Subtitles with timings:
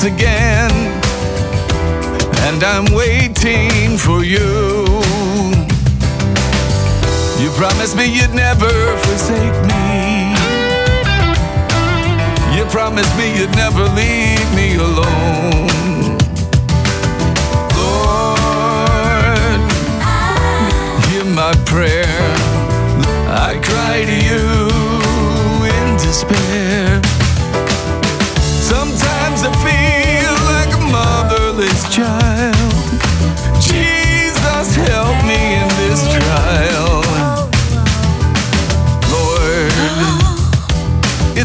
[0.00, 0.70] once again,
[2.46, 4.84] and I'm waiting for you.
[7.42, 10.34] You promised me you'd never forsake me.
[12.56, 16.16] You promised me you'd never leave me alone.
[17.74, 19.60] Lord,
[21.08, 22.06] hear my prayer.
[23.26, 24.47] I cry to you.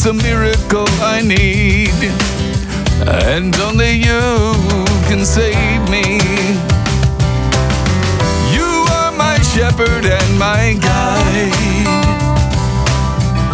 [0.00, 1.98] It's a miracle I need,
[3.02, 4.54] and only you
[5.08, 6.20] can save me.
[8.54, 11.50] You are my shepherd and my guide.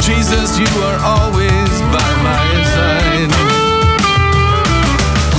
[0.02, 3.32] Jesus, you are always by my side.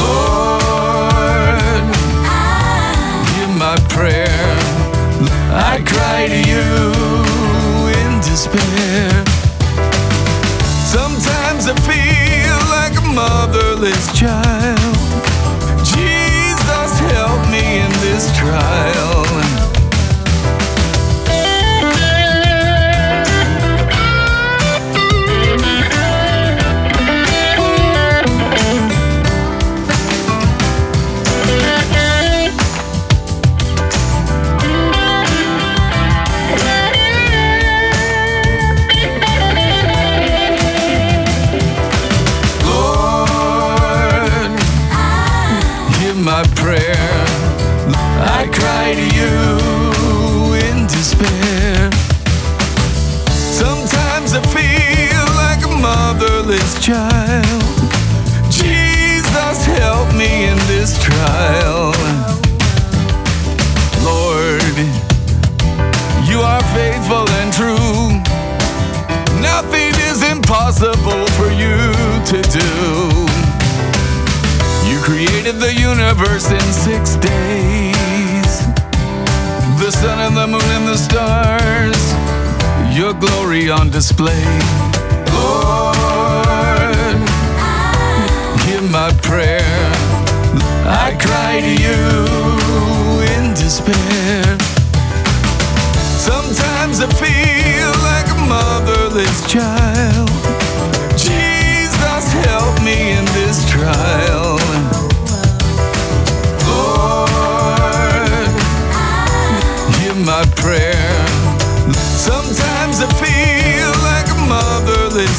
[0.01, 1.85] Lord,
[3.29, 4.57] hear my prayer.
[5.53, 6.65] I cry to you
[7.93, 9.14] in despair.
[13.25, 14.79] Motherless child.
[15.83, 19.24] Jesus, help me in this trial.
[46.25, 47.25] My prayer.
[48.25, 51.91] I cry to you in despair.
[53.29, 57.61] Sometimes I feel like a motherless child.
[58.49, 61.93] Jesus, help me in this trial.
[64.01, 64.77] Lord,
[66.27, 68.09] you are faithful and true.
[69.41, 71.77] Nothing is impossible for you
[72.31, 72.94] to do.
[75.65, 78.51] The universe in six days.
[79.79, 82.03] The sun and the moon and the stars,
[82.95, 84.45] your glory on display.
[85.33, 87.17] Lord,
[88.61, 89.89] hear my prayer.
[90.85, 92.03] I cry to you
[93.33, 94.43] in despair.
[96.29, 99.84] Sometimes I feel like a motherless child.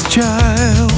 [0.05, 0.91] child.